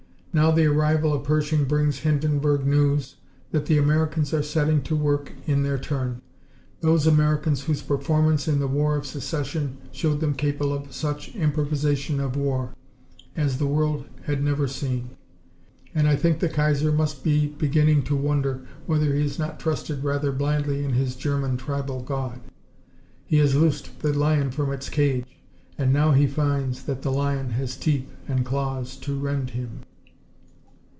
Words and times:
Now 0.33 0.49
the 0.49 0.65
arrival 0.65 1.11
of 1.13 1.25
Pershing 1.25 1.65
brings 1.65 1.99
Hindenburg 1.99 2.65
news 2.65 3.17
that 3.51 3.65
the 3.65 3.77
Americans 3.77 4.33
are 4.33 4.41
setting 4.41 4.81
to 4.83 4.95
work 4.95 5.33
in 5.45 5.63
their 5.63 5.77
turn 5.77 6.21
those 6.79 7.05
Americans 7.05 7.63
whose 7.65 7.81
performance 7.81 8.47
in 8.47 8.59
the 8.59 8.67
War 8.69 8.95
of 8.95 9.05
Secession 9.05 9.75
showed 9.91 10.21
them 10.21 10.33
capable 10.33 10.71
of 10.71 10.93
such 10.93 11.35
'improvisation 11.35 12.21
of 12.21 12.37
war' 12.37 12.73
as 13.35 13.57
the 13.57 13.67
world 13.67 14.05
had 14.23 14.41
never 14.41 14.69
seen 14.69 15.09
and 15.93 16.07
I 16.07 16.15
think 16.15 16.39
the 16.39 16.47
Kaiser 16.47 16.93
must 16.93 17.25
be 17.25 17.47
beginning 17.47 18.01
to 18.03 18.15
wonder 18.15 18.61
whether 18.85 19.13
he 19.13 19.23
has 19.23 19.37
not 19.37 19.59
trusted 19.59 20.01
rather 20.01 20.31
blindly 20.31 20.85
in 20.85 20.93
his 20.93 21.17
'German 21.17 21.57
tribal 21.57 22.01
God.' 22.03 22.39
He 23.25 23.35
has 23.39 23.53
loosed 23.53 23.99
the 23.99 24.13
lion 24.13 24.49
from 24.51 24.71
its 24.71 24.87
cage, 24.87 25.25
and 25.77 25.91
now 25.91 26.13
he 26.13 26.25
finds 26.25 26.83
that 26.83 27.01
the 27.01 27.11
lion 27.11 27.49
has 27.49 27.75
teeth 27.75 28.09
and 28.29 28.45
claws 28.45 28.95
to 28.99 29.19
rend 29.19 29.49
him. 29.49 29.81